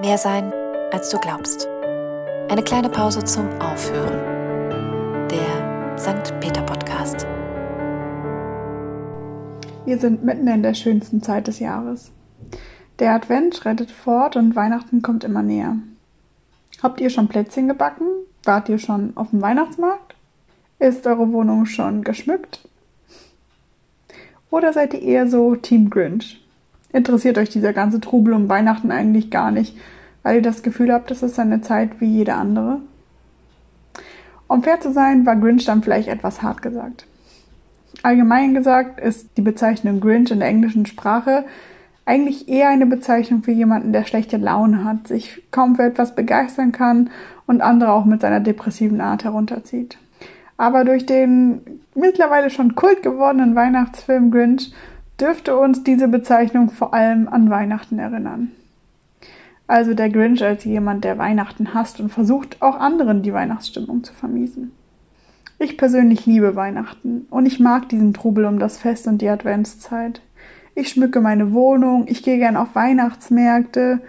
[0.00, 0.52] Mehr sein,
[0.90, 1.68] als du glaubst.
[2.48, 4.18] Eine kleine Pause zum Aufhören.
[5.30, 6.34] Der St.
[6.40, 7.24] Peter Podcast.
[9.84, 12.10] Wir sind mitten in der schönsten Zeit des Jahres.
[12.98, 15.76] Der Advent schreitet fort und Weihnachten kommt immer näher.
[16.82, 18.08] Habt ihr schon Plätzchen gebacken?
[18.42, 20.16] Wart ihr schon auf dem Weihnachtsmarkt?
[20.80, 22.68] Ist eure Wohnung schon geschmückt?
[24.50, 26.43] Oder seid ihr eher so Team Grinch?
[26.94, 29.76] Interessiert euch dieser ganze Trubel um Weihnachten eigentlich gar nicht,
[30.22, 32.82] weil ihr das Gefühl habt, es ist eine Zeit wie jede andere?
[34.46, 37.06] Um fair zu sein, war Grinch dann vielleicht etwas hart gesagt.
[38.04, 41.44] Allgemein gesagt ist die Bezeichnung Grinch in der englischen Sprache
[42.04, 46.70] eigentlich eher eine Bezeichnung für jemanden, der schlechte Laune hat, sich kaum für etwas begeistern
[46.70, 47.10] kann
[47.48, 49.98] und andere auch mit seiner depressiven Art herunterzieht.
[50.56, 51.60] Aber durch den
[51.96, 54.72] mittlerweile schon kult gewordenen Weihnachtsfilm Grinch
[55.20, 58.50] dürfte uns diese Bezeichnung vor allem an Weihnachten erinnern.
[59.66, 64.12] Also der Grinch als jemand, der Weihnachten hasst und versucht, auch anderen die Weihnachtsstimmung zu
[64.12, 64.72] vermiesen.
[65.58, 70.20] Ich persönlich liebe Weihnachten und ich mag diesen Trubel um das Fest und die Adventszeit.
[70.74, 74.00] Ich schmücke meine Wohnung, ich gehe gern auf Weihnachtsmärkte,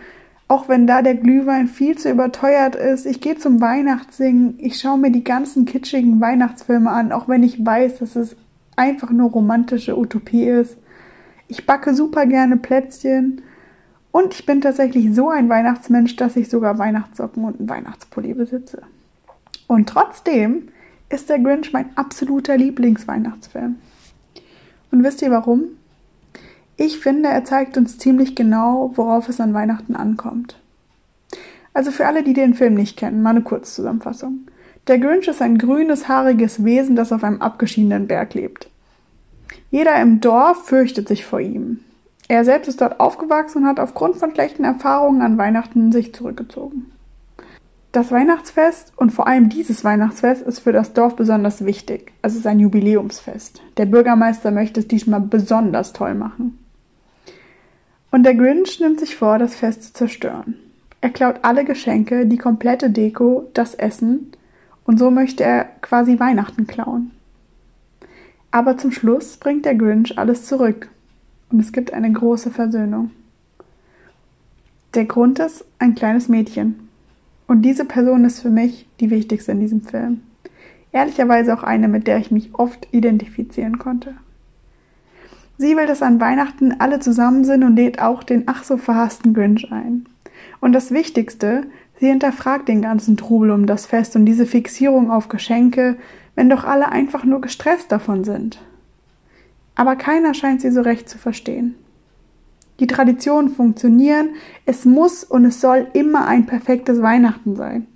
[0.48, 3.06] auch wenn da der Glühwein viel zu überteuert ist.
[3.06, 7.64] Ich gehe zum Weihnachtssingen, ich schaue mir die ganzen kitschigen Weihnachtsfilme an, auch wenn ich
[7.64, 8.36] weiß, dass es
[8.76, 10.78] einfach nur romantische Utopie ist.
[11.48, 13.42] Ich backe super gerne Plätzchen
[14.12, 18.82] und ich bin tatsächlich so ein Weihnachtsmensch, dass ich sogar Weihnachtssocken und einen Weihnachtspulli besitze.
[19.68, 20.70] Und trotzdem
[21.10, 23.76] ist der Grinch mein absoluter Lieblingsweihnachtsfilm.
[24.92, 25.66] Und wisst ihr warum?
[26.78, 30.60] Ich finde, er zeigt uns ziemlich genau, worauf es an Weihnachten ankommt.
[31.74, 34.48] Also für alle, die den Film nicht kennen, mal eine Kurzzusammenfassung.
[34.88, 38.70] Der Grinch ist ein grünes, haariges Wesen, das auf einem abgeschiedenen Berg lebt.
[39.76, 41.82] Jeder im Dorf fürchtet sich vor ihm.
[42.30, 46.94] Er selbst ist dort aufgewachsen und hat aufgrund von schlechten Erfahrungen an Weihnachten sich zurückgezogen.
[47.92, 52.14] Das Weihnachtsfest und vor allem dieses Weihnachtsfest ist für das Dorf besonders wichtig.
[52.22, 53.62] Es ist ein Jubiläumsfest.
[53.76, 56.58] Der Bürgermeister möchte es diesmal besonders toll machen.
[58.12, 60.56] Und der Grinch nimmt sich vor, das Fest zu zerstören.
[61.02, 64.32] Er klaut alle Geschenke, die komplette Deko, das Essen
[64.86, 67.12] und so möchte er quasi Weihnachten klauen.
[68.56, 70.88] Aber zum Schluss bringt der Grinch alles zurück
[71.52, 73.12] und es gibt eine große Versöhnung.
[74.94, 76.88] Der Grund ist ein kleines Mädchen,
[77.48, 80.22] und diese Person ist für mich die wichtigste in diesem Film.
[80.94, 84.14] Ehrlicherweise auch eine, mit der ich mich oft identifizieren konnte.
[85.58, 89.34] Sie will, dass an Weihnachten alle zusammen sind und lädt auch den ach so verhassten
[89.34, 90.06] Grinch ein.
[90.62, 91.64] Und das Wichtigste,
[92.00, 95.98] sie hinterfragt den ganzen Trubel um das Fest und diese Fixierung auf Geschenke,
[96.36, 98.60] wenn doch alle einfach nur gestresst davon sind.
[99.76, 101.76] Aber keiner scheint sie so recht zu verstehen.
[102.80, 104.30] Die Traditionen funktionieren,
[104.66, 107.88] es muss und es soll immer ein perfektes Weihnachten sein.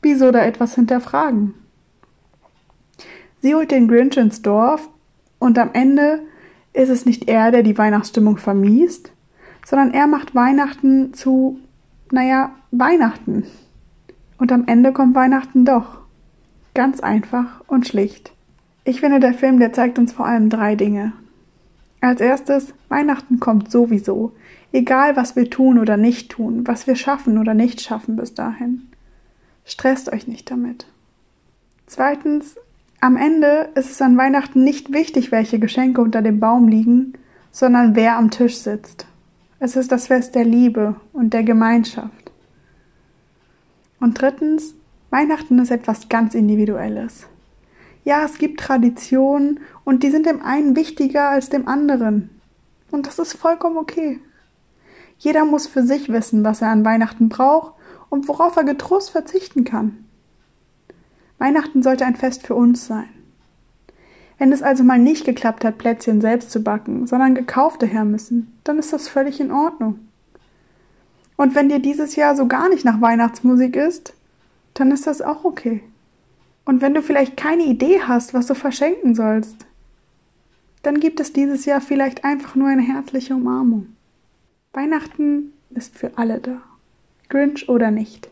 [0.00, 1.54] Wieso da etwas hinterfragen?
[3.40, 4.88] Sie holt den Grinch ins Dorf
[5.40, 6.20] und am Ende
[6.72, 9.10] ist es nicht er, der die Weihnachtsstimmung vermiest,
[9.66, 11.58] sondern er macht Weihnachten zu,
[12.10, 13.44] naja, Weihnachten.
[14.38, 16.01] Und am Ende kommt Weihnachten doch.
[16.74, 18.32] Ganz einfach und schlicht.
[18.84, 21.12] Ich finde, der Film, der zeigt uns vor allem drei Dinge.
[22.00, 24.32] Als erstes, Weihnachten kommt sowieso,
[24.72, 28.88] egal was wir tun oder nicht tun, was wir schaffen oder nicht schaffen bis dahin.
[29.64, 30.86] Stresst euch nicht damit.
[31.86, 32.56] Zweitens,
[33.00, 37.12] am Ende ist es an Weihnachten nicht wichtig, welche Geschenke unter dem Baum liegen,
[37.50, 39.06] sondern wer am Tisch sitzt.
[39.60, 42.32] Es ist das Fest der Liebe und der Gemeinschaft.
[44.00, 44.74] Und drittens,
[45.12, 47.26] Weihnachten ist etwas ganz Individuelles.
[48.02, 52.30] Ja, es gibt Traditionen und die sind dem einen wichtiger als dem anderen.
[52.90, 54.20] Und das ist vollkommen okay.
[55.18, 57.74] Jeder muss für sich wissen, was er an Weihnachten braucht
[58.08, 60.06] und worauf er getrost verzichten kann.
[61.36, 63.10] Weihnachten sollte ein Fest für uns sein.
[64.38, 68.58] Wenn es also mal nicht geklappt hat, Plätzchen selbst zu backen, sondern gekaufte her müssen,
[68.64, 69.98] dann ist das völlig in Ordnung.
[71.36, 74.14] Und wenn dir dieses Jahr so gar nicht nach Weihnachtsmusik ist,
[74.82, 75.80] dann ist das auch okay.
[76.64, 79.64] Und wenn du vielleicht keine Idee hast, was du verschenken sollst,
[80.82, 83.94] dann gibt es dieses Jahr vielleicht einfach nur eine herzliche Umarmung.
[84.72, 86.60] Weihnachten ist für alle da.
[87.28, 88.28] Grinch oder nicht.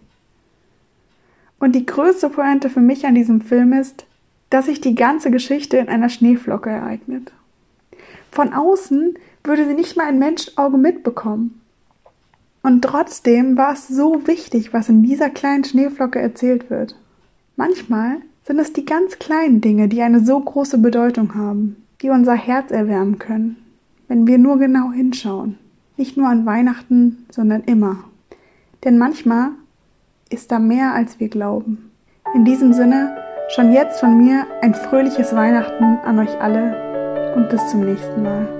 [1.61, 4.05] Und die größte Pointe für mich an diesem Film ist,
[4.51, 7.31] dass sich die ganze Geschichte in einer Schneeflocke ereignet.
[8.33, 9.15] Von außen
[9.45, 11.60] würde sie nicht mal ein Menschenauge mitbekommen.
[12.63, 16.95] Und trotzdem war es so wichtig, was in dieser kleinen Schneeflocke erzählt wird.
[17.57, 22.35] Manchmal sind es die ganz kleinen Dinge, die eine so große Bedeutung haben, die unser
[22.35, 23.57] Herz erwärmen können,
[24.09, 25.59] wenn wir nur genau hinschauen.
[25.97, 28.05] Nicht nur an Weihnachten, sondern immer.
[28.85, 29.51] Denn manchmal
[30.31, 31.91] ist da mehr, als wir glauben.
[32.35, 33.17] In diesem Sinne,
[33.55, 38.60] schon jetzt von mir ein fröhliches Weihnachten an euch alle und bis zum nächsten Mal.